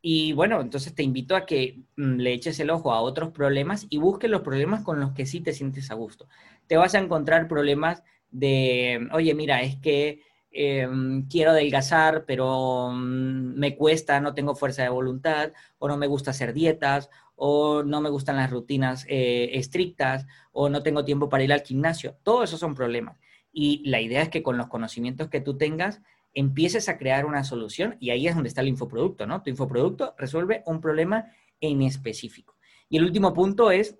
[0.00, 3.86] Y bueno, entonces te invito a que mm, le eches el ojo a otros problemas
[3.90, 6.26] y busques los problemas con los que sí te sientes a gusto.
[6.68, 13.54] Te vas a encontrar problemas de, oye, mira, es que em, quiero adelgazar, pero mm,
[13.58, 18.00] me cuesta, no tengo fuerza de voluntad, o no me gusta hacer dietas, o no
[18.00, 22.16] me gustan las rutinas eh, estrictas, o no tengo tiempo para ir al gimnasio.
[22.22, 23.18] Todos esos son problemas.
[23.52, 26.00] Y la idea es que con los conocimientos que tú tengas,
[26.34, 29.42] empieces a crear una solución y ahí es donde está el infoproducto, ¿no?
[29.42, 31.26] Tu infoproducto resuelve un problema
[31.60, 32.56] en específico.
[32.88, 33.98] Y el último punto es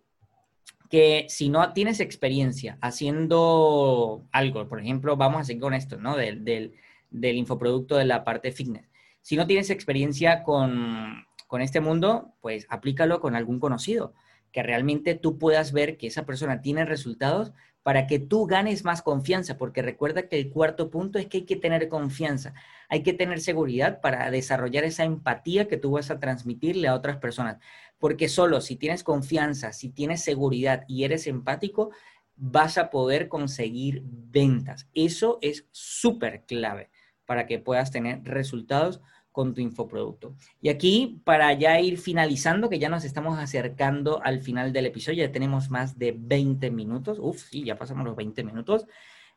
[0.92, 6.18] que si no tienes experiencia haciendo algo, por ejemplo, vamos a seguir con esto, ¿no?
[6.18, 8.90] Del, del, infoproducto de la parte fitness.
[9.22, 14.12] Si no tienes experiencia con, con este mundo, pues aplícalo con algún conocido,
[14.52, 19.00] que realmente tú puedas ver que esa persona tiene resultados para que tú ganes más
[19.00, 22.52] confianza, porque recuerda que el cuarto punto es que hay que tener confianza,
[22.90, 27.16] hay que tener seguridad para desarrollar esa empatía que tú vas a transmitirle a otras
[27.16, 27.56] personas
[28.02, 31.92] porque solo si tienes confianza, si tienes seguridad y eres empático,
[32.34, 34.88] vas a poder conseguir ventas.
[34.92, 36.90] Eso es súper clave
[37.26, 40.34] para que puedas tener resultados con tu infoproducto.
[40.60, 45.24] Y aquí, para ya ir finalizando, que ya nos estamos acercando al final del episodio,
[45.24, 47.20] ya tenemos más de 20 minutos.
[47.20, 48.84] Uf, sí, ya pasamos los 20 minutos.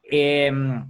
[0.02, 0.88] Em,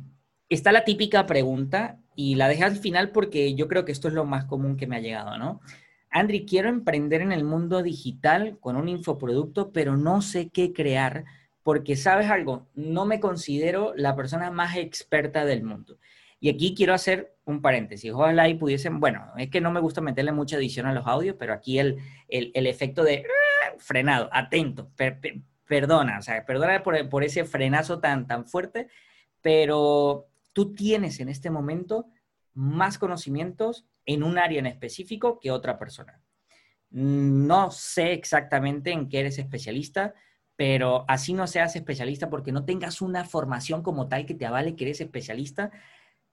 [0.47, 4.13] está la típica pregunta y la dejé al final porque yo creo que esto es
[4.13, 5.59] lo más común que me ha llegado, ¿no?
[6.15, 11.25] Andri, quiero emprender en el mundo digital con un infoproducto, pero no sé qué crear
[11.62, 12.69] porque, ¿sabes algo?
[12.73, 15.97] No me considero la persona más experta del mundo.
[16.39, 18.13] Y aquí quiero hacer un paréntesis.
[18.13, 21.36] Ojalá y pudiesen, bueno, es que no me gusta meterle mucha edición a los audios,
[21.38, 21.97] pero aquí el,
[22.30, 23.73] el, efecto de ¡ah!
[23.78, 24.89] frenado, atento,
[25.67, 28.88] perdona, o sea, perdona por, por ese frenazo tan, tan fuerte,
[29.41, 32.08] pero tú tienes en este momento
[32.54, 36.21] más conocimientos en un área en específico que otra persona.
[36.89, 40.13] No sé exactamente en qué eres especialista,
[40.55, 44.75] pero así no seas especialista porque no tengas una formación como tal que te avale
[44.75, 45.71] que eres especialista,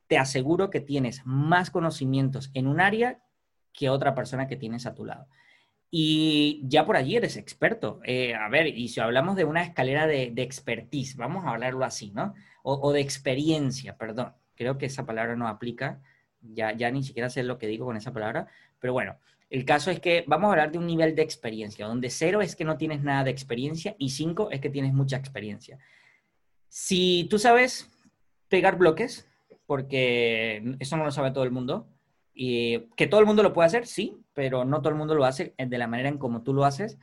[0.06, 3.22] te aseguro que tienes más conocimientos en un área
[3.72, 5.26] que otra persona que tienes a tu lado.
[5.94, 8.00] y ya por allí eres experto.
[8.04, 12.12] Eh, a ver, y si hablamos de una escalera de, expertise, vamos a hablarlo así,
[12.12, 12.34] ¿no?
[12.62, 14.32] O, de experiencia, perdón.
[14.54, 16.00] Creo que esa palabra no aplica.
[16.42, 18.48] Ya, ya ni siquiera sé lo que digo con esa palabra.
[18.78, 19.16] Pero bueno,
[19.50, 22.56] el caso es que vamos a hablar de un nivel de experiencia, donde cero es
[22.56, 25.78] que no tienes nada de experiencia y cinco es que tienes mucha experiencia.
[26.68, 27.90] Si tú sabes
[28.48, 29.28] pegar bloques,
[29.66, 31.86] porque eso no lo sabe todo el mundo,
[32.34, 35.24] y que todo el mundo lo puede hacer, sí, pero no todo el mundo lo
[35.24, 36.98] hace de la manera en como tú lo haces.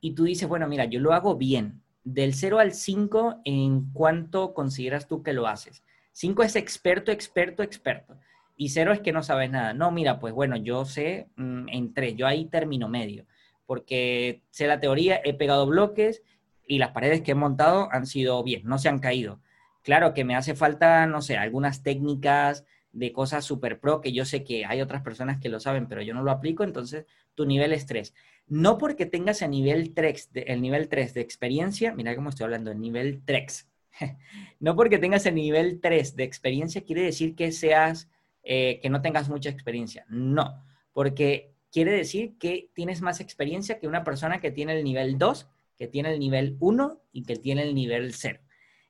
[0.00, 1.82] Y tú dices, bueno, mira, yo lo hago bien.
[2.02, 5.82] Del 0 al 5, ¿en cuánto consideras tú que lo haces?
[6.12, 8.14] 5 es experto, experto, experto.
[8.56, 9.74] Y 0 es que no sabes nada.
[9.74, 13.26] No, mira, pues bueno, yo sé mm, en 3, yo ahí termino medio.
[13.66, 16.22] Porque sé la teoría, he pegado bloques
[16.66, 19.40] y las paredes que he montado han sido bien, no se han caído.
[19.82, 22.64] Claro que me hace falta, no sé, algunas técnicas,
[22.94, 26.00] de cosas super pro que yo sé que hay otras personas que lo saben, pero
[26.00, 28.14] yo no lo aplico, entonces tu nivel es 3.
[28.46, 32.44] No porque tengas el nivel 3 de, el nivel 3 de experiencia, mira cómo estoy
[32.44, 33.68] hablando, el nivel 3.
[34.60, 38.08] no porque tengas el nivel 3 de experiencia quiere decir que seas,
[38.44, 40.04] eh, que no tengas mucha experiencia.
[40.08, 45.18] No, porque quiere decir que tienes más experiencia que una persona que tiene el nivel
[45.18, 48.38] 2, que tiene el nivel 1 y que tiene el nivel 0.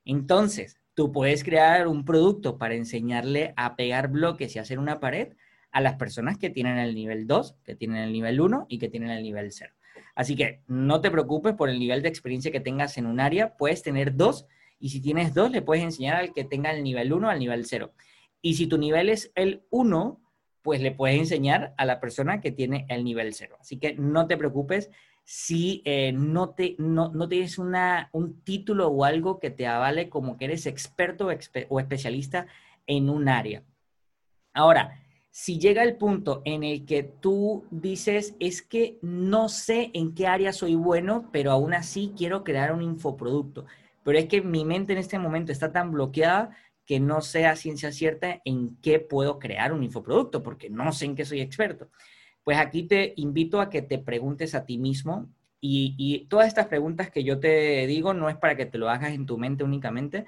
[0.05, 5.35] Entonces, tú puedes crear un producto para enseñarle a pegar bloques y hacer una pared
[5.71, 8.89] a las personas que tienen el nivel 2, que tienen el nivel 1 y que
[8.89, 9.73] tienen el nivel 0.
[10.15, 13.57] Así que no te preocupes por el nivel de experiencia que tengas en un área,
[13.57, 14.47] puedes tener dos
[14.79, 17.65] y si tienes dos le puedes enseñar al que tenga el nivel 1 al nivel
[17.65, 17.93] 0.
[18.45, 20.21] Y si tu nivel es el 1,
[20.61, 23.57] pues le puedes enseñar a la persona que tiene el nivel 0.
[23.59, 24.91] Así que no te preocupes,
[25.25, 30.37] si eh, no, te, no, tienes una, un título o algo que te avale como
[30.37, 31.29] que eres experto
[31.71, 32.47] o, especialista
[32.87, 33.65] en un área.
[34.53, 40.15] Ahora, si llega el punto en el que tú dices, es que no sé en
[40.15, 43.65] qué área soy bueno, pero aún así quiero crear un infoproducto,
[44.03, 46.55] pero es que mi mente en este momento está tan bloqueada
[46.87, 51.07] que no sé a ciencia cierta en qué puedo crear un infoproducto, porque no sé
[51.07, 51.89] en qué soy experto.
[52.43, 57.11] Pues aquí te invito a que te preguntes a ti mismo y, todas estas preguntas
[57.11, 60.27] que yo te digo no es para que te lo hagas en tu mente únicamente,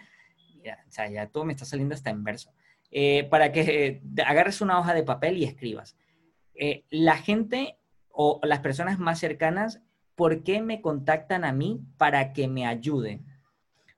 [0.65, 2.53] ya, o sea, ya todo me está saliendo hasta en verso,
[2.91, 5.95] eh, para que agarres una hoja de papel y escribas.
[6.55, 7.77] Eh, la gente
[8.09, 9.83] o las personas más cercanas,
[10.15, 13.27] ¿por qué me contactan a mí para que me ayuden?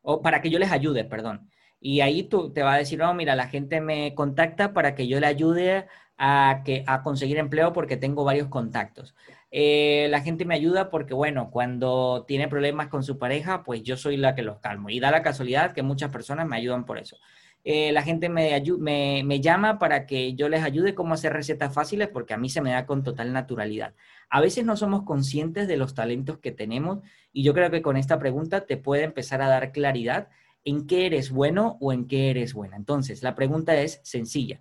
[0.02, 1.48] O para que yo les ayude, perdón.
[1.80, 5.06] Y ahí tú te va a decir, no, mira, la gente me contacta para que
[5.06, 5.86] yo le ayude
[6.16, 9.14] a, que, a conseguir empleo porque tengo varios contactos.
[9.50, 13.96] Eh, la gente me ayuda porque, bueno, cuando tiene problemas con su pareja, pues yo
[13.96, 14.90] soy la que los calmo.
[14.90, 17.16] Y da la casualidad que muchas personas me ayudan por eso.
[17.64, 21.74] Eh, la gente me, me, me, llama para que yo les ayude cómo hacer recetas
[21.74, 23.94] fáciles porque a mí se me da con total naturalidad.
[24.30, 27.00] A veces no somos conscientes de los talentos que tenemos
[27.32, 30.28] y yo creo que con esta pregunta te puede empezar a dar claridad
[30.68, 32.76] en qué eres bueno o en qué eres buena.
[32.76, 34.60] Entonces, la pregunta es sencilla.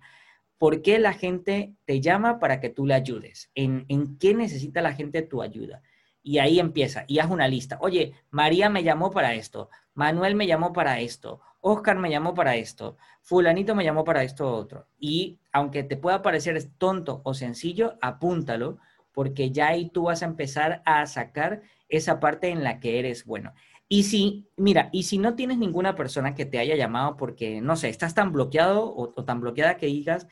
[0.56, 3.50] ¿Por qué la gente te llama para que tú le ayudes?
[3.54, 5.82] ¿En, qué necesita la gente tu ayuda?
[6.22, 7.76] Y ahí empieza, y haz una lista.
[7.82, 12.56] Oye, María me llamó para esto, Manuel me llamó para esto, Oscar me llamó para
[12.56, 14.88] esto, fulanito me llamó para esto otro.
[14.98, 18.78] Y aunque te pueda parecer tonto o sencillo, apúntalo,
[19.12, 23.26] porque ya ahí tú vas a empezar a sacar esa parte en la que eres
[23.26, 23.52] bueno.
[23.88, 27.74] Y si, mira, y si no tienes ninguna persona que te haya llamado porque, no
[27.74, 30.28] sé, estás tan bloqueado o, tan bloqueada que digas,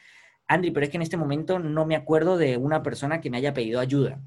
[0.46, 3.38] Andri, pero es que en este momento no me acuerdo de una persona que me
[3.38, 4.20] haya pedido ayuda.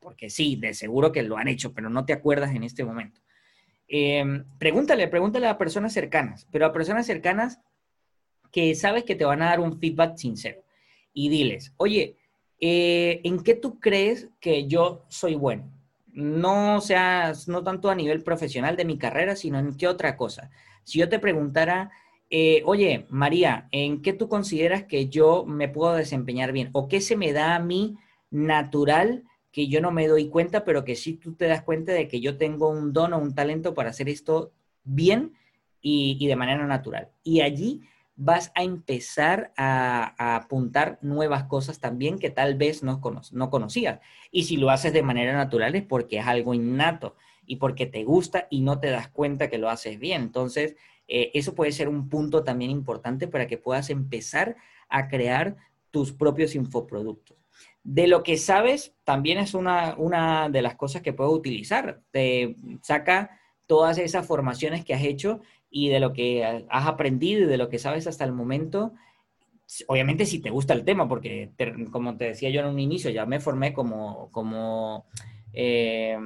[0.00, 3.20] Porque sí, de seguro que lo han hecho, pero no te acuerdas en este momento.
[3.86, 7.60] Em, pregúntale, pregúntale a personas cercanas, pero a personas cercanas
[8.50, 10.62] que sabes que te van a dar un feedback sincero.
[11.14, 12.16] Y diles, oye,
[12.58, 15.70] eh, ¿en qué tú crees que yo soy bueno?
[16.12, 20.50] No sea, no tanto a nivel profesional de mi carrera, sino en qué otra cosa.
[20.84, 21.90] Si yo te preguntara,
[22.34, 26.70] eh, oye, María, ¿en qué tú consideras que yo me puedo desempeñar bien?
[26.72, 27.96] ¿O qué se me da a mí
[28.30, 32.08] natural que yo no me doy cuenta, pero que sí tú te das cuenta de
[32.08, 34.52] que yo tengo un don o un talento para hacer esto
[34.82, 35.34] bien
[35.82, 37.10] y, de manera natural?
[37.22, 37.82] Y allí
[38.16, 43.00] vas a empezar a, apuntar nuevas cosas también que tal vez no,
[43.32, 44.00] no conocías.
[44.30, 48.04] Y si lo haces de manera natural es porque es algo innato y porque te
[48.04, 50.22] gusta y no te das cuenta que lo haces bien.
[50.22, 50.76] Entonces,
[51.08, 54.56] eh, eso puede ser un punto también importante para que puedas empezar
[54.88, 55.56] a crear
[55.90, 57.36] tus propios infoproductos.
[57.82, 62.00] De lo que sabes, también es una, una de las cosas que puedo utilizar.
[62.12, 65.40] Te saca todas esas formaciones que has hecho
[65.72, 68.92] y de lo que has aprendido y de lo que sabes hasta el momento.
[69.86, 71.50] Obviamente si te gusta el tema, porque
[71.90, 75.06] como te decía yo en un inicio, ya me formé como, como
[75.54, 76.16] eh,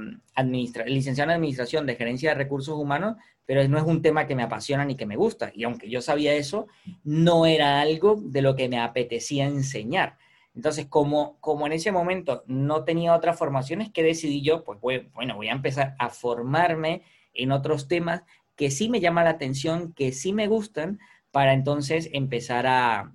[0.87, 3.17] licenciado en Administración de Gerencia de Recursos Humanos,
[3.47, 5.53] pero no es un tema que me apasiona ni que me gusta.
[5.55, 6.67] Y aunque yo sabía eso,
[7.05, 10.19] no era algo de lo que me apetecía enseñar.
[10.57, 14.65] Entonces, como, como en ese momento no tenía otras formaciones, que decidí yo?
[14.65, 14.81] Pues
[15.15, 18.23] bueno, voy a empezar a formarme en otros temas
[18.57, 20.99] que sí me llaman la atención, que sí me gustan,
[21.31, 23.13] para entonces empezar a,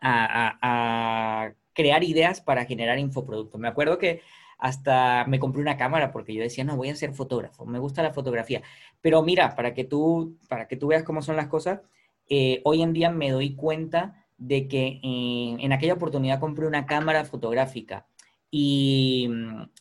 [0.00, 3.60] a, crear ideas para generar infoproductos.
[3.60, 4.22] Me acuerdo que
[4.58, 8.02] hasta me compré una cámara porque yo decía, no, voy a ser fotógrafo, me gusta
[8.02, 8.62] la fotografía.
[9.00, 11.80] Pero mira, para que tú, para que tú veas cómo son las cosas,
[12.28, 16.86] eh, hoy en día me doy cuenta de que eh, en aquella oportunidad compré una
[16.86, 18.06] cámara fotográfica
[18.50, 19.28] y,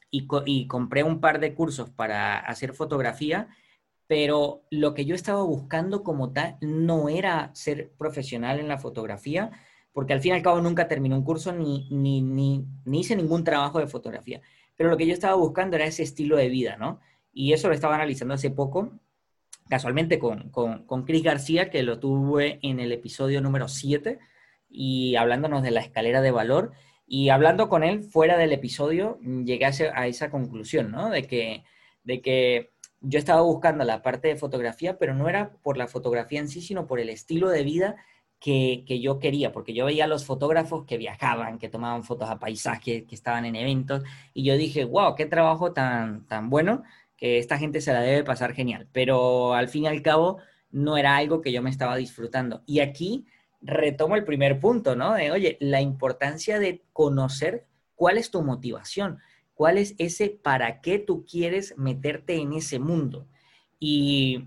[0.09, 3.47] y, compré un par de cursos para hacer fotografía,
[4.14, 9.49] pero lo que yo estaba buscando como tal no era ser profesional en la fotografía,
[9.91, 13.16] porque al fin y al cabo nunca terminé un curso ni, ni, ni, ni hice
[13.16, 14.39] ningún trabajo de fotografía,
[14.76, 16.99] pero lo que yo estaba buscando era ese estilo de vida, ¿no?
[17.32, 18.99] Y eso lo estaba analizando hace poco,
[19.68, 24.20] casualmente con, con, con Chris García, que lo tuve en el episodio número 7,
[24.70, 26.74] y hablándonos de la escalera de valor.
[27.07, 31.09] Y hablando con él fuera del episodio, llegué a, esa conclusión, ¿no?
[31.09, 31.64] De que,
[32.03, 32.72] de que
[33.04, 36.62] yo estaba buscando la parte de fotografía, pero no era por la fotografía en sí,
[36.62, 37.97] sino por el estilo de vida
[38.39, 42.30] que, que, yo quería, porque yo veía a los fotógrafos que viajaban, que tomaban fotos
[42.30, 46.84] a paisajes, que estaban en eventos, y yo dije, wow, qué trabajo tan, tan bueno,
[47.18, 50.39] que esta gente se la debe pasar genial, pero al fin y al cabo
[50.72, 52.64] no era algo que yo me estaba disfrutando.
[52.66, 53.26] Y aquí
[53.62, 55.14] retomo el primer punto, ¿no?
[55.14, 59.20] De, oye, la importancia de conocer cuál es tu motivación,
[59.64, 63.26] cuál es ese para qué tú quieres meterte en ese mundo.
[63.80, 64.43] Y,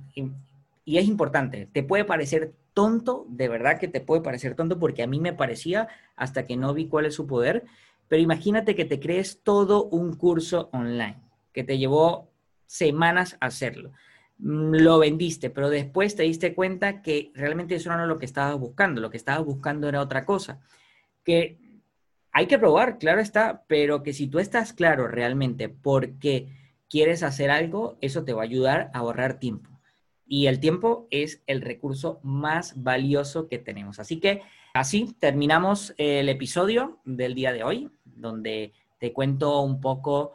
[0.85, 5.03] y, es importante, te puede parecer tonto, de verdad que te puede parecer tonto, porque
[5.03, 7.65] a mí me parecía hasta que no vi cuál es su poder,
[8.09, 11.17] pero imagínate que te crees todo un curso online,
[11.55, 12.29] que te llevó
[12.67, 13.93] semanas hacerlo
[14.39, 18.27] Mm, lo vendiste, pero después te diste cuenta que realmente eso no era lo que
[18.27, 20.61] estabas buscando, lo que estabas buscando era otra cosa.
[21.25, 21.59] Que
[22.37, 26.49] hay que probar, claro está, pero que si tú estás claro realmente por qué
[26.87, 29.71] quieres hacer algo, eso te va a ayudar a ahorrar tiempo.
[30.27, 34.01] Y el tiempo es el recurso más valioso que tenemos.
[34.01, 34.43] Así que
[34.75, 40.35] así terminamos el episodio del día de hoy, donde te cuento un poco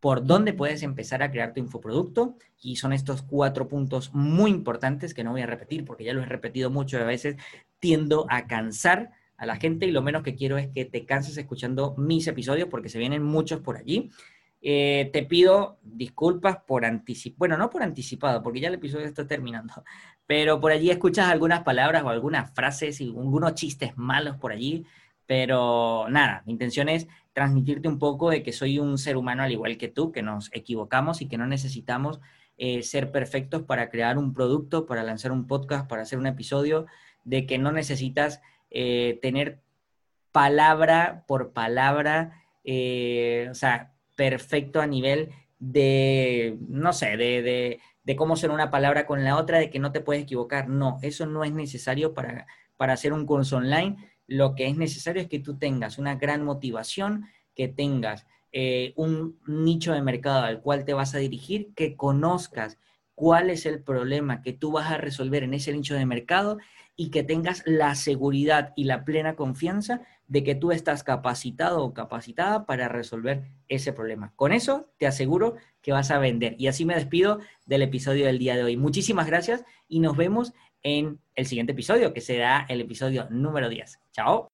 [0.00, 2.38] por dónde puedes empezar a crear tu infoproducto.
[2.58, 6.24] Y son estos cuatro puntos muy importantes que no voy a repetir porque ya los
[6.24, 7.36] he repetido a veces
[7.80, 11.36] tiendo a cansar a la gente y lo menos que quiero es que te canses
[11.36, 14.10] escuchando mis episodios porque se vienen muchos por allí.
[14.66, 19.26] Eh, te pido disculpas por anticipado, bueno, no por anticipado, porque ya el episodio está
[19.26, 19.74] terminando,
[20.26, 24.86] pero por allí escuchas algunas palabras o algunas frases y algunos chistes malos por allí,
[25.26, 29.52] pero nada, mi intención es transmitirte un poco de que soy un ser humano al
[29.52, 32.20] igual que tú, que nos equivocamos y que no necesitamos
[32.56, 36.86] eh, ser perfectos para crear un producto, para lanzar un podcast, para hacer un episodio,
[37.24, 38.40] de que no necesitas
[38.74, 39.60] eh, tener
[40.32, 48.16] palabra por palabra, eh, o sea, perfecto a nivel de, no sé, de, de, de,
[48.16, 50.68] cómo ser una palabra con la otra, de que no te puedes equivocar.
[50.68, 52.46] No, eso no es necesario para,
[52.76, 53.96] para hacer un curso online
[54.26, 59.38] lo que es necesario es que tú tengas una gran motivación, que tengas eh, un
[59.46, 62.78] nicho de mercado al cual te vas a dirigir, que conozcas
[63.14, 66.58] cuál es el problema que tú vas a resolver en ese nicho de mercado
[66.96, 71.92] y que tengas la seguridad y la plena confianza de que tú estás capacitado o
[71.92, 74.32] capacitada para resolver ese problema.
[74.36, 76.54] Con eso te aseguro que vas a vender.
[76.58, 78.76] Y así me despido del episodio del día de hoy.
[78.76, 83.98] Muchísimas gracias y nos vemos en el siguiente episodio, que será el episodio número 10.
[84.12, 84.48] Chao.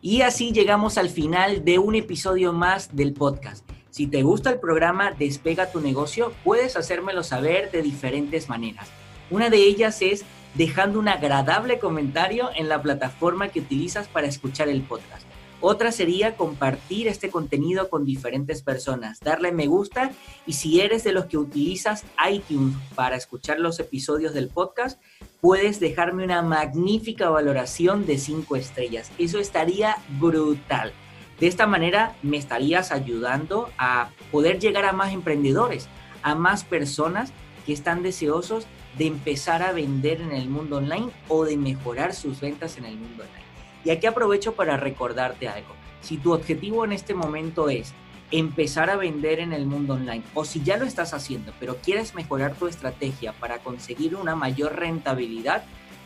[0.00, 3.68] Y así llegamos al final de un episodio más del podcast.
[3.90, 8.90] Si te gusta el programa Despega tu negocio, puedes hacérmelo saber de diferentes maneras.
[9.30, 14.68] Una de ellas es dejando un agradable comentario en la plataforma que utilizas para escuchar
[14.68, 15.26] el podcast.
[15.64, 20.10] Otra sería compartir este contenido con diferentes personas, darle me gusta
[20.44, 25.00] y si eres de los que utilizas iTunes para escuchar los episodios del podcast,
[25.40, 29.12] puedes dejarme una magnífica valoración de 5 estrellas.
[29.18, 30.92] Eso estaría brutal.
[31.38, 35.88] De esta manera me estarías ayudando a poder llegar a más emprendedores,
[36.24, 37.32] a más personas
[37.66, 38.66] que están deseosos
[38.98, 42.96] de empezar a vender en el mundo online o de mejorar sus ventas en el
[42.96, 43.42] mundo online.
[43.84, 45.74] Y aquí aprovecho para recordarte algo.
[46.00, 47.92] Si tu objetivo en este momento es
[48.30, 52.14] empezar a vender en el mundo online o si ya lo estás haciendo, pero quieres
[52.14, 55.64] mejorar tu estrategia para conseguir una mayor rentabilidad,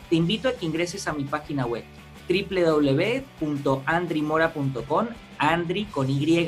[0.09, 1.83] te invito a que ingreses a mi página web
[2.29, 5.07] www.andrimora.com,
[5.37, 6.45] Andri con Y,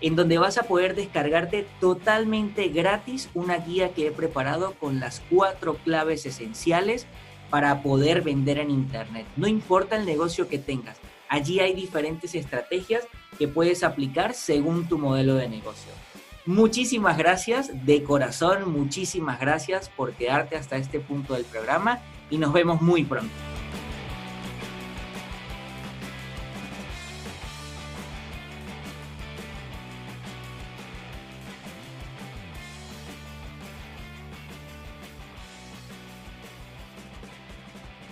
[0.00, 5.22] en donde vas a poder descargarte totalmente gratis una guía que he preparado con las
[5.30, 7.06] cuatro claves esenciales
[7.50, 9.26] para poder vender en Internet.
[9.36, 13.06] No importa el negocio que tengas, allí hay diferentes estrategias
[13.38, 15.92] que puedes aplicar según tu modelo de negocio.
[16.46, 22.52] Muchísimas gracias, de corazón, muchísimas gracias por quedarte hasta este punto del programa y nos
[22.52, 23.34] vemos muy pronto.